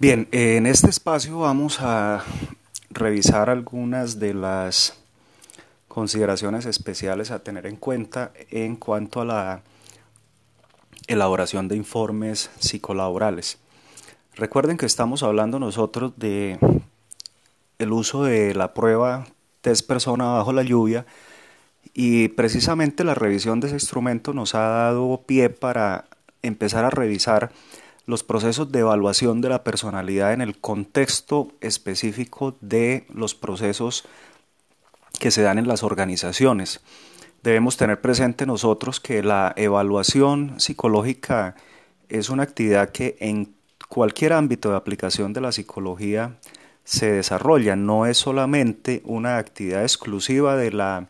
[0.00, 2.24] Bien, en este espacio vamos a
[2.88, 4.94] revisar algunas de las
[5.88, 9.62] consideraciones especiales a tener en cuenta en cuanto a la
[11.06, 13.58] elaboración de informes psicolaborales.
[14.36, 16.58] Recuerden que estamos hablando nosotros de
[17.78, 19.26] el uso de la prueba
[19.60, 21.04] test persona bajo la lluvia
[21.92, 26.06] y precisamente la revisión de ese instrumento nos ha dado pie para
[26.40, 27.52] empezar a revisar
[28.10, 34.04] los procesos de evaluación de la personalidad en el contexto específico de los procesos
[35.18, 36.80] que se dan en las organizaciones.
[37.42, 41.54] Debemos tener presente nosotros que la evaluación psicológica
[42.08, 43.54] es una actividad que en
[43.88, 46.36] cualquier ámbito de aplicación de la psicología
[46.84, 51.06] se desarrolla, no es solamente una actividad exclusiva de la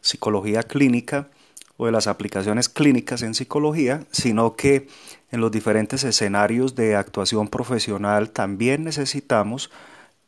[0.00, 1.28] psicología clínica
[1.76, 4.88] o de las aplicaciones clínicas en psicología, sino que
[5.30, 9.70] en los diferentes escenarios de actuación profesional también necesitamos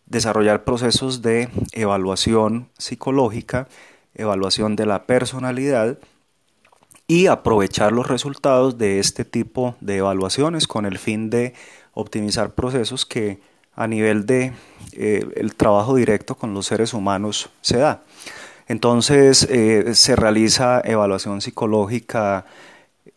[0.07, 3.69] desarrollar procesos de evaluación psicológica,
[4.15, 5.99] evaluación de la personalidad
[7.07, 11.55] y aprovechar los resultados de este tipo de evaluaciones con el fin de
[11.95, 13.41] optimizar procesos que
[13.75, 14.53] a nivel de
[14.93, 18.03] eh, el trabajo directo con los seres humanos se da.
[18.69, 22.45] Entonces eh, se realiza evaluación psicológica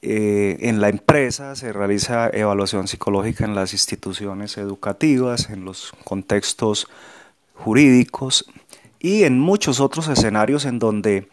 [0.01, 6.87] eh, en la empresa, se realiza evaluación psicológica en las instituciones educativas, en los contextos
[7.53, 8.45] jurídicos
[8.99, 11.27] y en muchos otros escenarios en donde,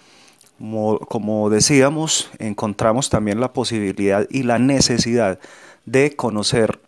[0.58, 5.38] como, decíamos, encontramos también la posibilidad y la necesidad
[5.86, 6.80] de conocer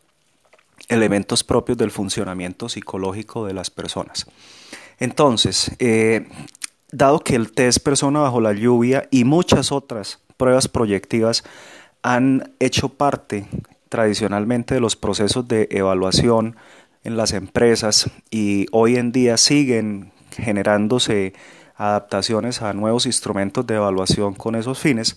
[0.88, 4.26] elementos propios del funcionamiento psicológico de las personas.
[4.98, 6.26] Entonces, eh,
[6.92, 11.44] dado que el test persona bajo la lluvia y muchas otras pruebas proyectivas
[12.02, 13.46] han hecho parte
[13.88, 16.56] tradicionalmente de los procesos de evaluación
[17.04, 21.34] en las empresas y hoy en día siguen generándose
[21.76, 25.16] adaptaciones a nuevos instrumentos de evaluación con esos fines,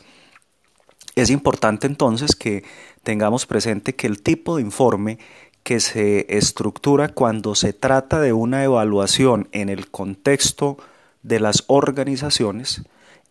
[1.15, 2.63] es importante entonces que
[3.03, 5.19] tengamos presente que el tipo de informe
[5.63, 10.77] que se estructura cuando se trata de una evaluación en el contexto
[11.23, 12.83] de las organizaciones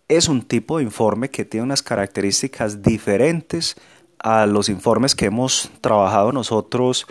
[0.09, 3.77] es un tipo de informe que tiene unas características diferentes
[4.19, 7.07] a los informes que hemos trabajado nosotros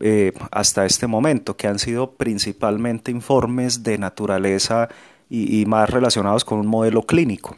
[0.00, 4.88] eh, hasta este momento, que han sido principalmente informes de naturaleza
[5.28, 7.54] y, y, más relacionados con un modelo clínico.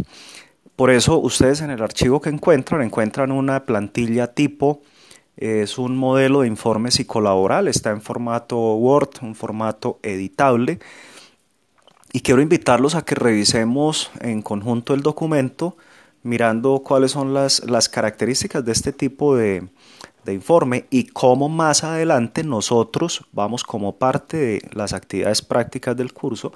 [0.76, 4.80] Por eso ustedes en el archivo que encuentran encuentran una plantilla tipo,
[5.36, 10.78] es un modelo de informe psicolaboral, está en formato Word, un formato editable
[12.12, 15.76] y quiero invitarlos a que revisemos en conjunto el documento
[16.22, 19.68] mirando cuáles son las, las características de este tipo de,
[20.24, 26.12] de informe y cómo más adelante nosotros vamos como parte de las actividades prácticas del
[26.12, 26.52] curso,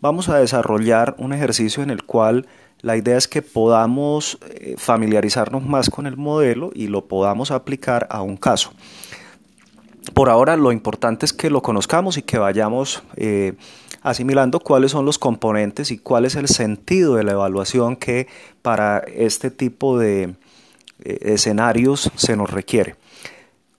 [0.00, 2.46] vamos a desarrollar un ejercicio en el cual
[2.82, 8.06] la idea es que podamos eh, familiarizarnos más con el modelo y lo podamos aplicar
[8.10, 8.72] a un caso.
[10.12, 13.54] Por ahora lo importante es que lo conozcamos y que vayamos eh,
[14.04, 18.28] asimilando cuáles son los componentes y cuál es el sentido de la evaluación que
[18.62, 20.34] para este tipo de
[21.02, 22.94] eh, escenarios se nos requiere.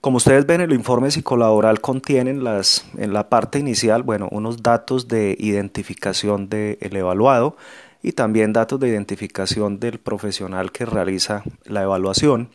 [0.00, 4.62] Como ustedes ven, el informe psicolaboral contiene en, las, en la parte inicial bueno, unos
[4.62, 7.56] datos de identificación del evaluado
[8.02, 12.50] y también datos de identificación del profesional que realiza la evaluación.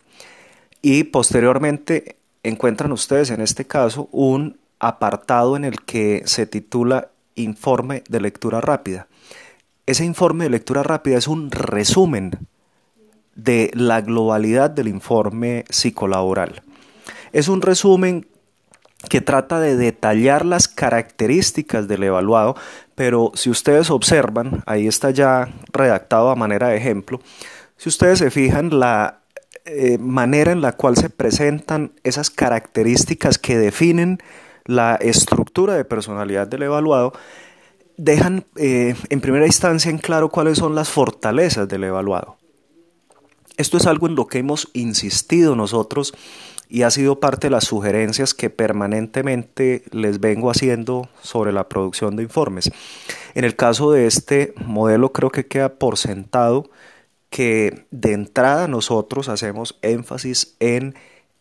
[0.82, 8.04] Y posteriormente encuentran ustedes en este caso un apartado en el que se titula informe
[8.10, 9.08] de lectura rápida.
[9.86, 12.32] Ese informe de lectura rápida es un resumen
[13.36, 16.62] de la globalidad del informe psicolaboral.
[17.32, 18.28] Es un resumen
[19.10, 22.56] que trata de detallar las características del evaluado,
[22.96, 27.20] pero si ustedes observan, ahí está ya redactado a manera de ejemplo,
[27.78, 29.22] si ustedes se fijan la
[29.66, 34.20] eh, manera en la cual se presentan esas características que definen
[34.66, 37.14] la estructura de personalidad del evaluado,
[37.98, 42.38] dejan eh, en primera instancia en claro cuáles son las fortalezas del evaluado.
[43.58, 46.14] Esto es algo en lo que hemos insistido nosotros
[46.68, 52.16] y ha sido parte de las sugerencias que permanentemente les vengo haciendo sobre la producción
[52.16, 52.72] de informes.
[53.36, 56.72] En el caso de este modelo creo que queda por sentado
[57.30, 60.96] que de entrada nosotros hacemos énfasis en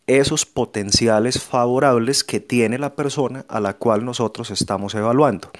[0.07, 5.51] esos potenciales favorables que tiene la persona a la cual nosotros estamos evaluando.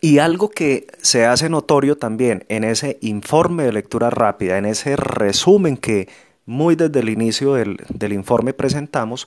[0.00, 4.96] Y algo que se hace notorio también en ese informe de lectura rápida, en ese
[4.96, 6.08] resumen que
[6.46, 9.26] muy desde el inicio del, informe presentamos,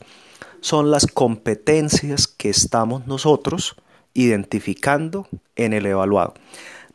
[0.60, 3.76] son las competencias que estamos nosotros
[4.14, 6.34] identificando en el evaluado.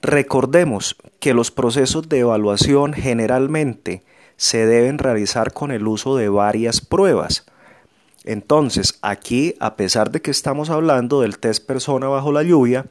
[0.02, 4.02] Recordemos que los procesos de evaluación generalmente
[4.36, 7.44] se deben realizar con el uso de varias pruebas.
[8.24, 12.86] Entonces, aquí, a pesar de que estamos hablando del test persona bajo la lluvia,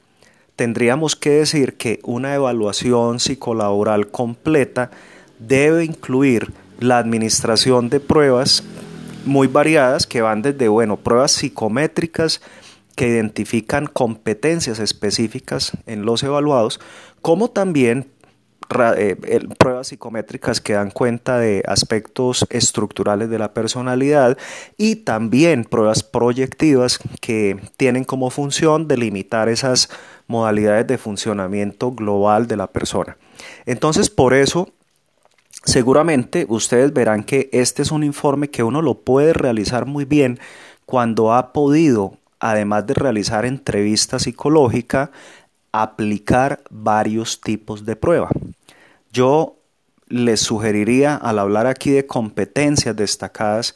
[0.56, 4.92] tendríamos que decir que una evaluación psicolaboral completa
[5.40, 8.64] debe incluir la administración de pruebas
[9.26, 12.42] muy variadas que van desde, bueno, pruebas psicométricas
[12.96, 16.80] que identifican competencias específicas en los evaluados,
[17.22, 18.08] como también
[18.68, 24.38] pruebas psicométricas que dan cuenta de aspectos estructurales de la personalidad
[24.78, 29.90] y también pruebas proyectivas que tienen como función delimitar esas
[30.28, 33.18] modalidades de funcionamiento global de la persona.
[33.66, 34.70] Entonces, por eso
[35.66, 40.40] Seguramente ustedes verán que este es un informe que uno lo puede realizar muy bien
[40.86, 45.10] cuando ha podido, además de realizar entrevista psicológica,
[45.82, 48.30] aplicar varios tipos de prueba.
[49.12, 49.56] Yo
[50.08, 53.76] les sugeriría, al hablar aquí de competencias destacadas,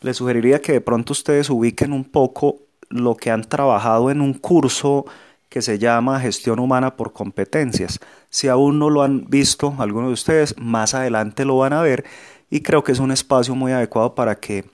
[0.00, 2.58] les sugeriría que de pronto ustedes ubiquen un poco
[2.88, 5.06] lo que han trabajado en un curso
[5.48, 7.98] que se llama Gestión Humana por Competencias.
[8.28, 12.04] Si aún no lo han visto algunos de ustedes, más adelante lo van a ver
[12.50, 14.64] y creo que es un espacio muy adecuado para que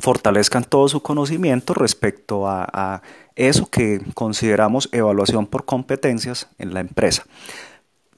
[0.00, 3.02] fortalezcan todo su conocimiento respecto a,
[3.36, 7.24] eso que consideramos evaluación por competencias en la empresa.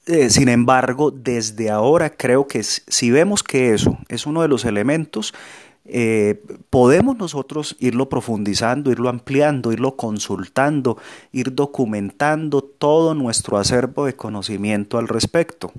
[0.05, 4.65] Eh, sin embargo, desde ahora creo que si vemos que eso es uno de los
[4.65, 5.33] elementos
[5.91, 6.39] eh,
[6.69, 10.97] podemos nosotros irlo profundizando, irlo ampliando, irlo consultando,
[11.31, 15.71] ir documentando todo nuestro acervo de conocimiento al respecto.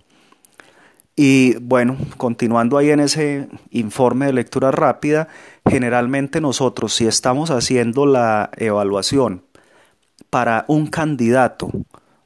[1.23, 5.29] Y bueno, continuando ahí en ese informe de lectura rápida,
[5.69, 9.45] generalmente nosotros si estamos haciendo la evaluación
[10.31, 11.71] para un candidato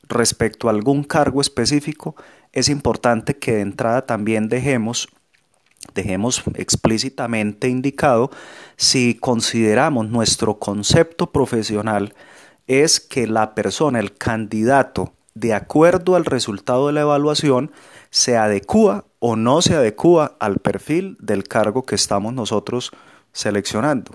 [0.05, 2.15] respecto a algún cargo específico,
[2.53, 5.09] es importante que de entrada también dejemos
[5.93, 8.31] dejemos explícitamente indicado
[8.77, 12.15] si consideramos nuestro concepto profesional
[12.69, 17.73] es que la persona, el candidato, de acuerdo al resultado de la evaluación,
[18.11, 22.93] se adecúa o no se adecúa al perfil del cargo que estamos nosotros
[23.33, 24.13] seleccionando.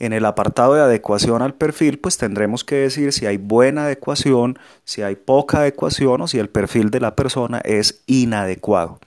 [0.00, 4.58] En el apartado de adecuación al perfil, pues tendremos que decir si hay buena adecuación,
[4.84, 8.98] si hay poca adecuación o si el perfil de la persona es inadecuado.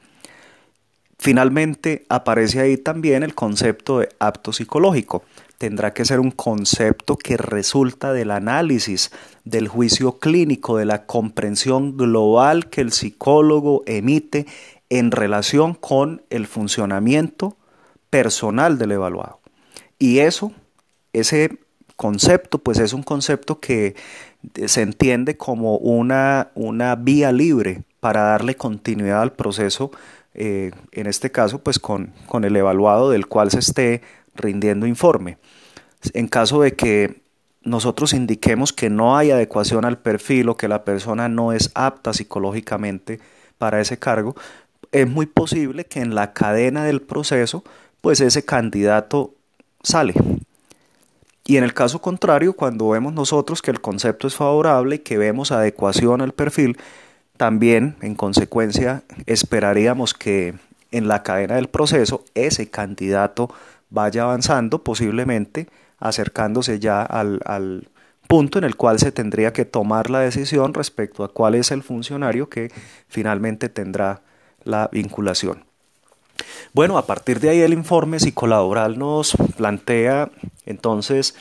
[1.20, 5.24] Finalmente aparece ahí también el concepto de apto psicológico.
[5.58, 9.12] Tendrá que ser un concepto que resulta del análisis,
[9.44, 14.46] del juicio clínico, de la comprensión global que el psicólogo emite
[14.90, 17.58] en relación con el funcionamiento
[18.10, 19.40] personal del evaluado.
[19.98, 20.52] Y eso,
[21.14, 21.58] ese
[21.96, 23.96] concepto, pues es un concepto que
[24.66, 29.92] se entiende como una, una vía libre para darle continuidad al proceso
[30.38, 34.02] eh, en este caso pues con, con el evaluado del cual se esté
[34.36, 35.38] rindiendo informe.
[36.14, 37.22] En caso de que
[37.64, 42.14] nosotros indiquemos que no hay adecuación al perfil o que la persona no es apta
[42.14, 43.20] psicológicamente
[43.58, 44.36] para ese cargo,
[44.92, 47.64] es muy posible que en la cadena del proceso
[48.02, 49.34] pues ese candidato
[49.82, 50.14] sale.
[51.48, 55.18] Y en el caso contrario, cuando vemos nosotros que el concepto es favorable y que
[55.18, 56.78] vemos adecuación al perfil,
[57.38, 60.56] también, en consecuencia, esperaríamos que
[60.92, 63.50] en la cadena del proceso ese candidato
[63.90, 65.68] vaya avanzando, posiblemente
[66.00, 67.90] acercándose ya al,
[68.28, 71.84] punto en el cual se tendría que tomar la decisión respecto a cuál es el
[71.84, 72.72] funcionario que
[73.08, 74.24] finalmente tendrá
[74.64, 75.64] la vinculación.
[76.74, 80.32] Bueno, a partir de ahí el informe psicolaboral nos plantea
[80.66, 81.36] entonces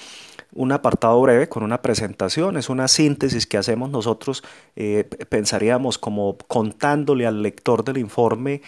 [0.52, 4.44] un apartado breve con una presentación, es una síntesis que hacemos nosotros,
[4.76, 8.62] eh, pensaríamos como contándole al lector del informe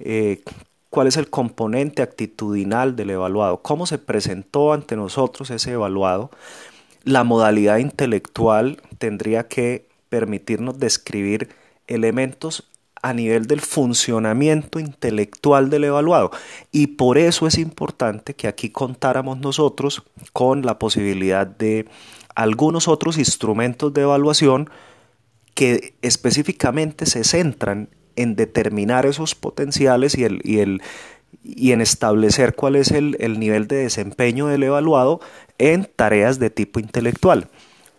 [0.00, 0.42] eh,
[0.90, 6.30] cuál es el componente actitudinal del evaluado, cómo se presentó ante nosotros ese evaluado.
[7.04, 11.48] La modalidad intelectual tendría que permitirnos describir
[11.86, 12.68] elementos
[13.02, 16.30] a nivel del funcionamiento intelectual del evaluado.
[16.70, 21.86] Y por eso es importante que aquí contáramos nosotros con la posibilidad de
[22.34, 24.68] algunos otros instrumentos de evaluación
[25.54, 27.88] que específicamente se centran
[28.22, 30.82] en determinar esos potenciales y, el, y, el,
[31.42, 35.20] y en establecer cuál es el, el nivel de desempeño del evaluado
[35.58, 37.48] en tareas de tipo intelectual.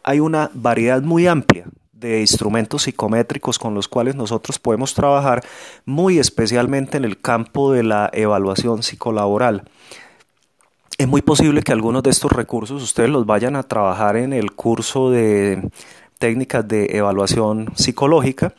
[0.03, 1.65] Hay una variedad muy amplia
[2.01, 5.43] de instrumentos psicométricos con los cuales nosotros podemos trabajar,
[5.85, 9.63] muy especialmente en el campo de la evaluación psicolaboral.
[10.97, 14.51] es muy posible que algunos de estos recursos ustedes los vayan a trabajar en el
[14.51, 15.69] curso de
[16.19, 18.53] técnicas de evaluación psicológica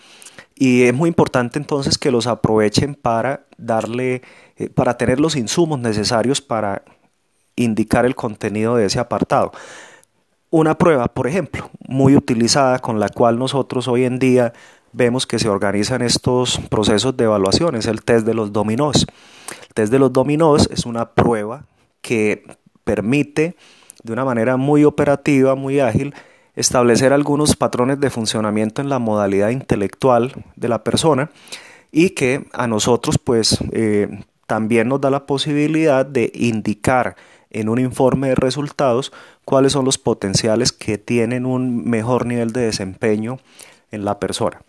[0.62, 4.22] y es muy importante entonces que los aprovechen para darle,
[4.56, 6.84] eh, para tener los insumos necesarios para
[7.56, 9.50] indicar el contenido de ese apartado.
[10.50, 14.52] Una prueba, por ejemplo, muy utilizada con la cual nosotros hoy en día
[14.92, 19.08] vemos que se organizan estos procesos de evaluación es el test de los dominós.
[19.66, 21.66] El test de los dominós es una prueba
[22.02, 22.44] que
[22.84, 23.56] permite
[24.04, 26.14] de una manera muy operativa, muy ágil,
[26.54, 31.30] establecer algunos patrones de funcionamiento en la modalidad intelectual de la persona
[31.90, 37.16] y que a nosotros pues eh, también nos da la posibilidad de indicar
[37.50, 39.12] en un informe de resultados
[39.44, 43.38] cuáles son los potenciales que tienen un mejor nivel de desempeño
[43.90, 44.62] en la persona.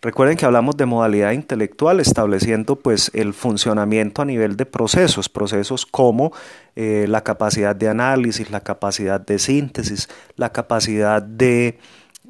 [0.00, 5.86] Recuerden que hablamos de modalidad intelectual estableciendo pues el funcionamiento a nivel de procesos, procesos
[5.86, 6.32] como
[6.76, 11.80] eh, la capacidad de análisis, la capacidad de síntesis, la capacidad de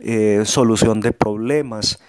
[0.00, 2.00] eh, solución de problemas,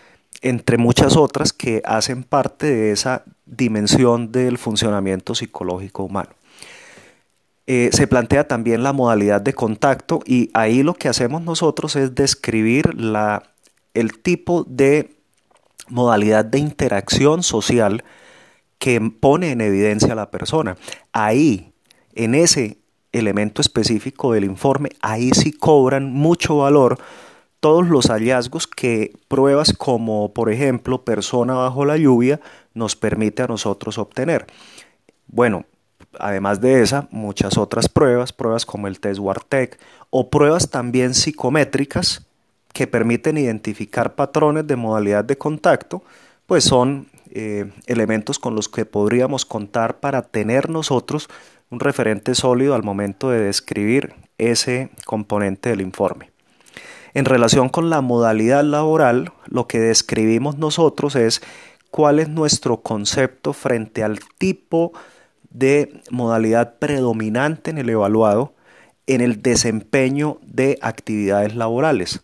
[0.41, 6.29] entre muchas otras que hacen parte de esa dimensión del funcionamiento psicológico humano.
[7.67, 12.15] Eh, se plantea también la modalidad de contacto y ahí lo que hacemos nosotros es
[12.15, 13.43] describir la,
[13.93, 15.18] el tipo de
[15.89, 18.03] modalidad de interacción social
[18.77, 20.77] que pone en evidencia a la persona.
[21.11, 21.73] Ahí,
[22.15, 22.77] en ese
[23.11, 26.97] elemento específico del informe, ahí sí cobran mucho valor
[27.59, 32.39] todos los hallazgos que pruebas como, por ejemplo, persona bajo la lluvia
[32.73, 34.47] nos permite a nosotros obtener.
[35.27, 35.65] Bueno,
[36.17, 39.77] además de esa, muchas otras pruebas, pruebas como el test Wartec
[40.09, 42.28] o pruebas también psicométricas
[42.73, 46.03] que permiten identificar patrones de modalidad de contacto,
[46.45, 51.29] pues son eh, elementos con los que podríamos contar para tener nosotros
[51.69, 56.31] un referente sólido al momento de describir ese componente del informe.
[57.13, 61.41] En relación con la modalidad laboral, lo que describimos nosotros es
[61.91, 64.93] cuál es nuestro concepto frente al tipo
[65.49, 68.53] de modalidad predominante en el evaluado
[69.09, 72.21] en el desempeño de actividades laborales.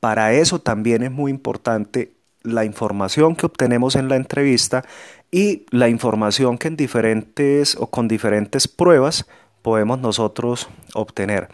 [0.00, 2.12] Para eso también es muy importante
[2.42, 4.84] la información que obtenemos en la entrevista
[5.30, 9.26] y la información que en diferentes o con diferentes pruebas
[9.62, 11.48] podemos nosotros obtener.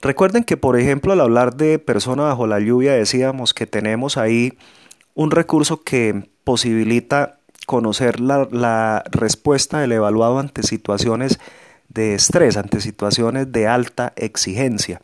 [0.00, 4.56] Recuerden que, por ejemplo, al hablar de persona bajo la lluvia, decíamos que tenemos ahí
[5.14, 11.38] un recurso que posibilita conocer la, la respuesta del evaluado ante situaciones
[11.88, 15.02] de estrés, ante situaciones de alta exigencia.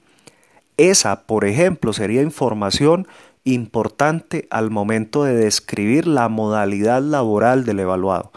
[0.76, 3.06] Esa, por ejemplo, sería información
[3.44, 8.32] importante al momento de describir la modalidad laboral del evaluado.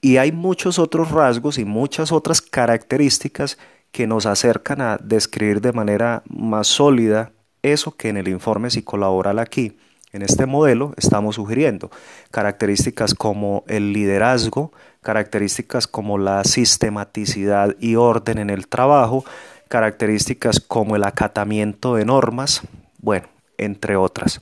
[0.00, 3.58] Y hay muchos otros rasgos y muchas otras características
[3.92, 7.32] que nos acercan a describir de manera más sólida
[7.62, 9.76] eso que en el informe psicolaboral aquí,
[10.12, 11.90] en este modelo, estamos sugiriendo.
[12.30, 14.72] Características como el liderazgo,
[15.02, 19.24] características como la sistematicidad y orden en el trabajo,
[19.70, 22.62] características como el acatamiento de normas,
[22.98, 24.40] bueno, entre otras.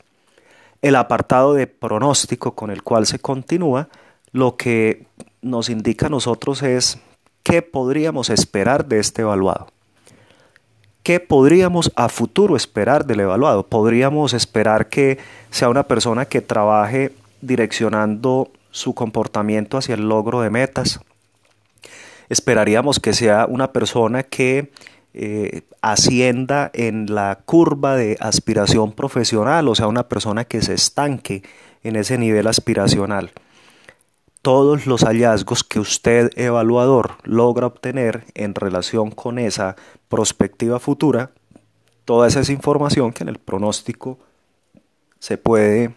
[0.81, 3.89] El apartado de pronóstico con el cual se continúa,
[4.33, 5.05] lo que
[5.43, 6.99] nos indica a nosotros es
[7.43, 9.69] qué podríamos esperar de este evaluado.
[11.03, 13.67] ¿Qué podríamos a futuro esperar del evaluado?
[13.67, 15.19] Podríamos esperar que
[15.51, 21.01] sea una persona que trabaje direccionando su comportamiento hacia el logro de metas.
[22.31, 24.71] Esperaríamos que sea una persona que
[25.15, 31.43] eh, ascienda en la curva de aspiración profesional, o sea, una persona que se estanque
[31.83, 33.33] en ese nivel aspiracional.
[34.43, 39.77] Todos los hallazgos que usted, evaluador, logra obtener en relación con esa
[40.09, 41.31] perspectiva futura,
[42.05, 44.19] toda esa es información que en el pronóstico
[45.19, 45.95] se puede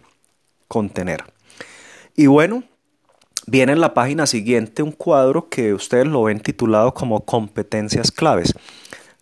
[0.68, 1.24] contener.
[2.16, 2.64] Y bueno,
[3.46, 8.54] viene en la página siguiente un cuadro que ustedes lo ven titulado como competencias claves.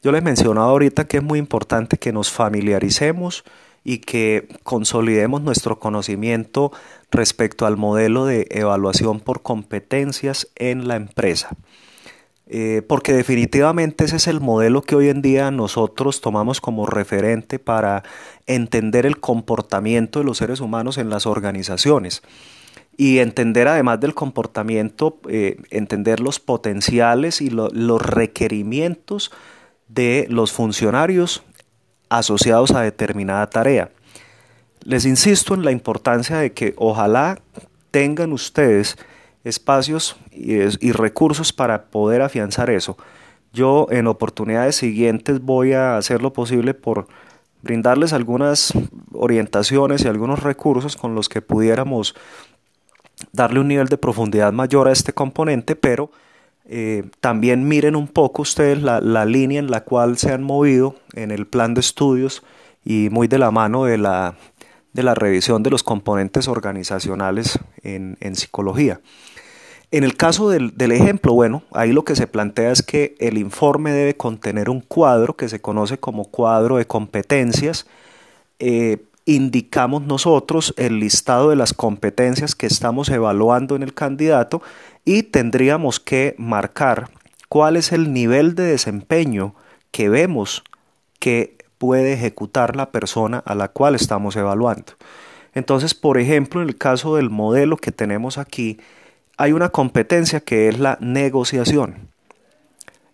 [0.02, 3.44] Yo les mencionaba ahorita que es muy importante que nos familiaricemos
[3.84, 6.72] y que consolidemos nuestro conocimiento
[7.10, 11.50] respecto al modelo de evaluación por competencias en la empresa.
[12.52, 17.60] Eh, porque definitivamente ese es el modelo que hoy en día nosotros tomamos como referente
[17.60, 18.02] para
[18.46, 22.22] entender el comportamiento de los seres humanos en las organizaciones
[22.96, 29.30] y entender además del comportamiento, eh, entender los potenciales y los requerimientos
[29.92, 31.42] de los funcionarios
[32.08, 33.90] asociados a determinada tarea.
[34.82, 37.40] Les insisto en la importancia de que ojalá
[37.90, 38.96] tengan ustedes
[39.44, 42.96] espacios y, recursos para poder afianzar eso,
[43.52, 47.08] Yo en oportunidades siguientes voy a hacer lo posible por
[47.62, 48.72] brindarles algunas
[49.12, 52.14] orientaciones y algunos recursos con los que pudiéramos
[53.32, 56.12] darle un nivel de profundidad mayor a este componente, pero
[56.72, 61.32] eh, también miren un poco ustedes la, línea en la cual se han movido en
[61.32, 62.44] el plan de estudios
[62.84, 64.36] y muy de la mano de la,
[64.92, 69.00] de la revisión de los componentes organizacionales en, psicología.
[69.90, 73.90] En el caso del, ejemplo, bueno, ahí lo que se plantea es que el informe
[73.90, 77.88] debe contener un cuadro que se conoce como cuadro de competencias.
[78.60, 78.98] Eh,
[79.36, 84.62] indicamos nosotros el listado de las competencias que estamos evaluando en el candidato
[85.04, 87.10] y tendríamos que marcar
[87.48, 89.54] cuál es el nivel de desempeño
[89.90, 90.62] que vemos
[91.18, 94.92] que puede ejecutar la persona a la cual estamos evaluando.
[95.54, 98.78] Entonces, por ejemplo, en el caso del modelo que tenemos aquí,
[99.36, 102.08] hay una competencia que es la negociación.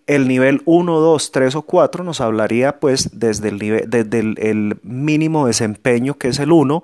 [0.07, 5.47] El nivel 1, 2, 3 o 4 nos hablaría pues desde el, desde el, mínimo
[5.47, 6.83] desempeño que es el 1,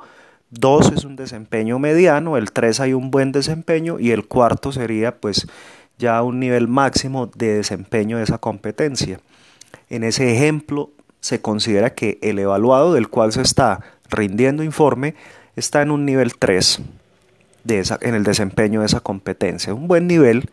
[0.51, 5.17] 2 es un desempeño mediano, el 3 hay un buen desempeño y el cuarto sería
[5.21, 5.47] pues
[5.99, 9.21] ya un nivel máximo de desempeño de esa competencia.
[9.89, 15.15] En ese ejemplo se considera que el evaluado del cual se está rindiendo informe
[15.55, 16.81] está en un nivel 3
[17.65, 19.75] de esa, en el desempeño de esa competencia.
[19.75, 20.51] Un buen nivel,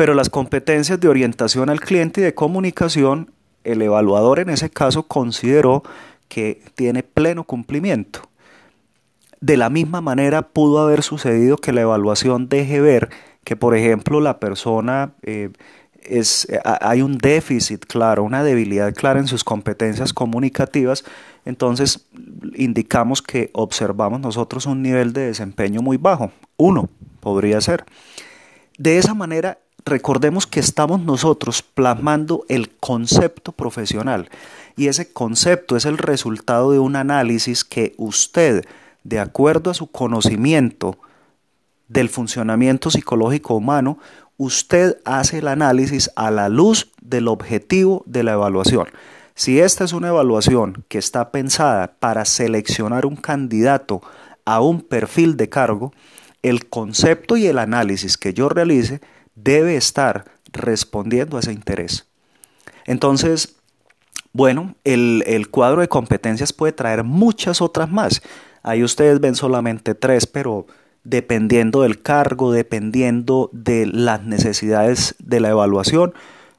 [0.00, 3.32] pero las competencias de orientación al cliente y de comunicación,
[3.64, 5.82] el evaluador en ese caso consideró
[6.28, 8.22] que tiene pleno cumplimiento.
[9.42, 13.10] De la misma manera pudo haber sucedido que la evaluación deje ver
[13.44, 15.50] que, por ejemplo, la persona eh,
[16.02, 21.04] es, hay un déficit claro, una debilidad clara en sus competencias comunicativas,
[21.44, 22.06] entonces
[22.54, 26.88] indicamos que observamos nosotros un nivel de desempeño muy bajo, uno
[27.20, 27.84] podría ser.
[28.78, 34.28] De esa manera, recordemos que estamos nosotros plasmando el concepto profesional
[34.76, 38.64] y ese concepto es el resultado de un análisis que usted,
[39.04, 40.98] de acuerdo a su conocimiento
[41.88, 43.98] del funcionamiento psicológico humano,
[44.36, 48.86] usted hace el análisis a la luz del objetivo de la evaluación.
[49.34, 54.02] Si esta es una evaluación que está pensada para seleccionar un candidato
[54.44, 55.92] a un perfil de cargo,
[56.42, 59.00] el concepto y el análisis que yo realice
[59.42, 62.06] debe estar respondiendo a ese interés.
[62.86, 63.56] Entonces,
[64.32, 68.22] bueno, el, el, cuadro de competencias puede traer muchas otras más.
[68.62, 70.66] Ahí ustedes ven solamente tres, pero
[71.04, 76.14] dependiendo del cargo, dependiendo de las necesidades de la evaluación,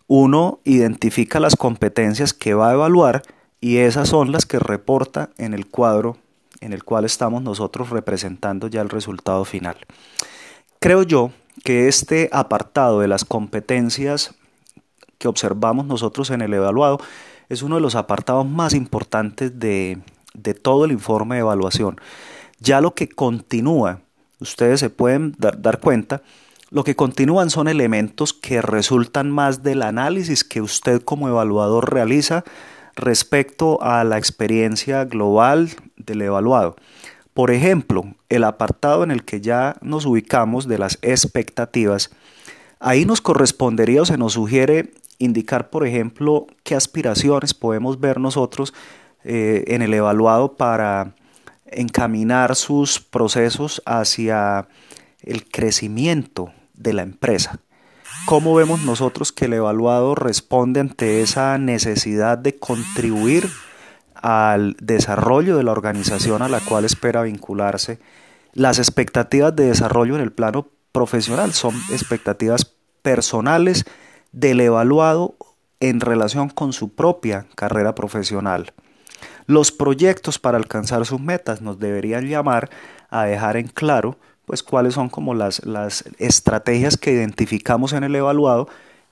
[0.08, 3.24] uno identifica las competencias que va a evaluar
[3.62, 6.18] y esas son las que reporta en el cuadro
[6.60, 9.76] en el cual estamos nosotros representando ya el resultado final.
[10.80, 11.32] Creo yo
[11.64, 14.36] que este apartado de las competencias
[15.18, 17.00] que observamos nosotros en el evaluado
[17.50, 20.00] es uno de los apartados más importantes de,
[20.34, 22.00] de todo el informe de evaluación.
[22.60, 24.02] Ya lo que continúa
[24.42, 26.22] ustedes se pueden dar, cuenta,
[26.72, 32.44] lo que continúan son elementos que resultan más del análisis que usted como evaluador realiza
[32.96, 36.76] respecto a la experiencia global del evaluado.
[37.34, 42.12] Por ejemplo, el apartado en el que ya nos ubicamos de las expectativas,
[42.80, 48.74] ahí nos correspondería o se nos sugiere indicar, por ejemplo, qué aspiraciones podemos ver nosotros
[49.24, 51.14] eh, en el evaluado para
[51.66, 54.68] encaminar sus procesos hacia
[55.22, 57.60] el crecimiento de la empresa.
[58.26, 63.48] ¿Cómo vemos nosotros que el evaluado responde ante esa necesidad de contribuir
[64.22, 68.00] al desarrollo de la organización a la cual espera vincularse?
[68.54, 73.86] Las expectativas de desarrollo en el plano profesional son expectativas personales
[74.32, 75.36] del evaluado
[75.80, 78.74] en relación con su propia carrera profesional.
[79.48, 82.70] Los proyectos para alcanzar sus metas nos deberían llamar
[83.10, 88.16] a dejar en claro pues cuáles son como las, las estrategias que identificamos en el
[88.16, 88.68] evaluado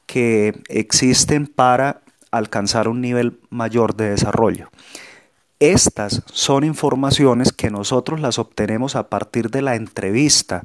[0.06, 4.70] que existen para alcanzar un nivel mayor de desarrollo.
[5.60, 10.64] Estas son informaciones que nosotros las obtenemos a partir de la entrevista.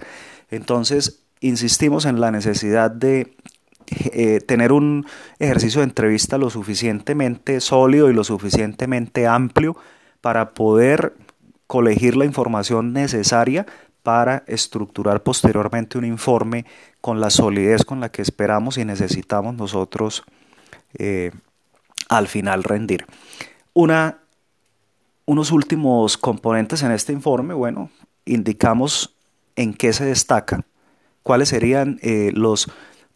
[0.51, 3.37] Entonces, insistimos en la necesidad de
[3.87, 5.07] eh, tener un
[5.39, 9.77] ejercicio de entrevista lo suficientemente sólido y lo suficientemente amplio
[10.21, 11.15] para poder
[11.67, 13.67] colegir la información necesaria
[14.03, 16.67] para estructurar posteriormente un informe
[17.01, 20.25] con la solidez con la que esperamos y necesitamos nosotros
[20.99, 21.33] eh,
[22.09, 23.07] al final rendir.
[23.73, 24.19] Una,
[25.27, 27.91] unos últimos componentes en este informe, bueno,
[28.25, 29.15] indicamos
[29.57, 30.65] en qué se destaca,
[31.23, 32.71] cuáles serían eh, los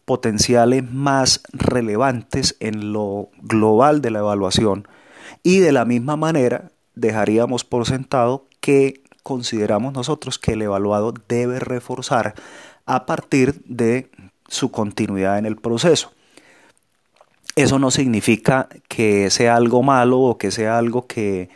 [0.05, 4.87] potenciales más relevantes en lo global de la evaluación
[5.43, 11.59] y de la misma manera dejaríamos por sentado que consideramos nosotros que el evaluado debe
[11.59, 12.33] reforzar
[12.85, 14.09] a partir de
[14.47, 16.11] su continuidad en el proceso.
[17.55, 21.49] Eso no significa que sea algo malo o que sea algo que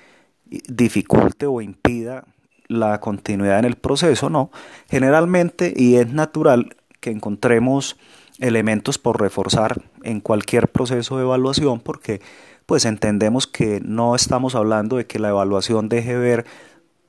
[0.67, 2.25] dificulte o impida
[2.67, 4.51] la continuidad en el proceso, no.
[4.89, 7.97] Generalmente, y es natural que encontremos
[8.39, 12.21] elementos por reforzar en cualquier proceso de evaluación porque
[12.65, 16.45] pues entendemos que no estamos hablando de que la evaluación deje ver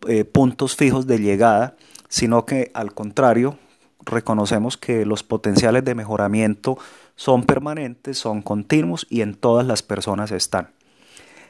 [0.08, 1.76] eh, puntos fijos de llegada,
[2.08, 3.56] sino que al contrario,
[4.04, 6.76] reconocemos que los potenciales de mejoramiento
[7.16, 10.70] son permanentes, son continuos y en todas las personas están.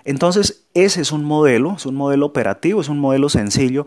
[0.04, 3.86] Entonces, ese es un modelo, es un modelo operativo, es un modelo sencillo,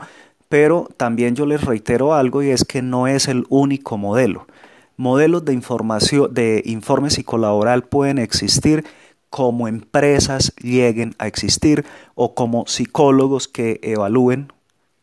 [0.49, 4.47] pero también yo les reitero algo y es que no es el único modelo.
[4.95, 8.83] Modelos de información de informe psicolaboral pueden existir
[9.29, 11.85] como empresas lleguen a existir
[12.15, 14.51] o como psicólogos que evalúen,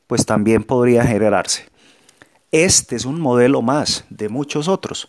[0.07, 1.67] pues también podría generarse.
[2.51, 5.09] Este es un modelo más de muchos otros.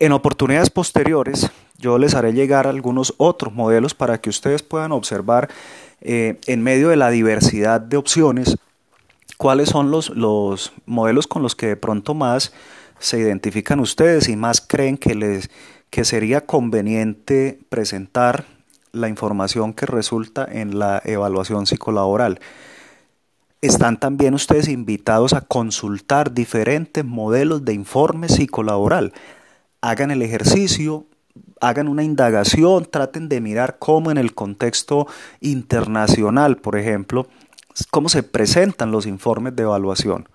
[0.00, 5.48] En oportunidades posteriores, yo les haré llegar algunos otros modelos para que ustedes puedan observar
[6.00, 8.56] eh, en medio de la diversidad de opciones
[9.36, 12.52] cuáles son los, los modelos con los que de pronto más
[12.98, 15.50] se identifican ustedes y más creen que, les,
[15.90, 18.46] que sería conveniente presentar
[18.92, 22.40] la información que resulta en la evaluación psicolaboral.
[23.60, 29.12] Están también ustedes invitados a consultar diferentes modelos de informe psicolaboral.
[29.84, 31.04] Hagan el ejercicio,
[31.60, 35.06] hagan una indagación, traten de mirar cómo en el contexto
[35.42, 37.26] internacional, por ejemplo,
[37.90, 40.26] cómo se presentan los informes de evaluación.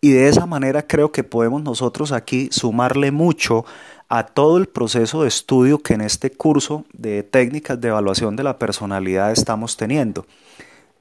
[0.00, 3.66] Y de esa manera creo que podemos nosotros aquí sumarle mucho
[4.08, 8.42] a todo el proceso de estudio que en este curso de técnicas de evaluación de
[8.42, 10.24] la personalidad estamos teniendo.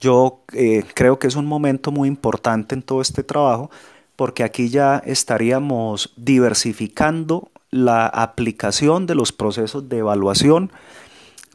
[0.01, 3.71] Yo eh, creo que es un momento muy importante en todo este trabajo
[4.17, 10.71] porque aquí ya estaríamos diversificando la aplicación de los procesos de evaluación,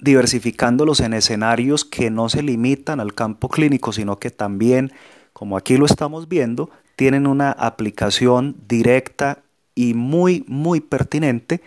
[0.00, 4.92] diversificándolos en escenarios que no se limitan al campo clínico, sino que también,
[5.32, 9.38] como aquí lo estamos viendo, tienen una aplicación directa
[9.74, 11.62] y muy, muy pertinente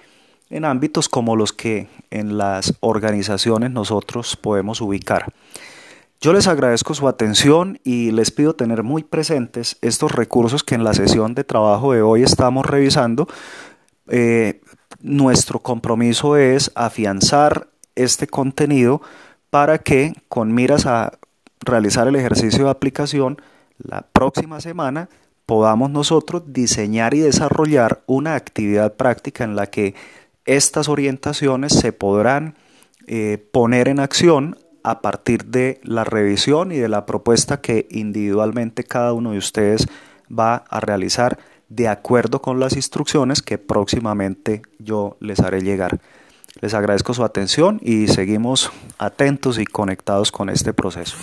[0.50, 5.34] en ámbitos como los que en las organizaciones nosotros podemos ubicar.
[6.22, 10.84] Yo les agradezco su atención y les pido tener muy presentes estos recursos que en
[10.84, 13.28] la sesión de trabajo de hoy estamos revisando.
[14.10, 14.62] Eh,
[15.02, 19.02] nuestro compromiso es afianzar este contenido
[19.50, 21.18] para que con miras a
[21.62, 23.42] realizar el ejercicio de aplicación
[23.78, 25.10] la próxima semana
[25.46, 29.96] podamos nosotros diseñar y desarrollar una actividad práctica en la que
[30.46, 32.56] estas orientaciones se podrán
[33.08, 38.84] eh, poner en acción a partir de la revisión y de la propuesta que individualmente
[38.84, 39.88] cada uno de ustedes
[40.28, 41.40] va a realizar
[41.70, 46.00] de acuerdo con las instrucciones que próximamente yo les haré llegar.
[46.62, 51.18] Les agradezco su atención y seguimos atentos y conectados con este proceso.